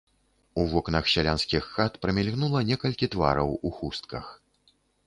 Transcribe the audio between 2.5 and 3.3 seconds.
некалькі